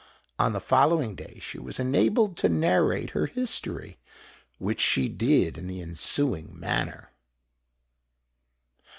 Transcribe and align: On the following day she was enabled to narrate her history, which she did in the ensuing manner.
On 0.39 0.51
the 0.53 0.59
following 0.59 1.13
day 1.13 1.37
she 1.39 1.59
was 1.59 1.79
enabled 1.79 2.35
to 2.37 2.49
narrate 2.49 3.11
her 3.11 3.27
history, 3.27 3.99
which 4.57 4.81
she 4.81 5.07
did 5.07 5.59
in 5.59 5.67
the 5.67 5.79
ensuing 5.79 6.59
manner. 6.59 7.11